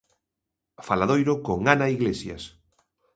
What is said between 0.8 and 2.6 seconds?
Faladoiro con Ana Iglesias.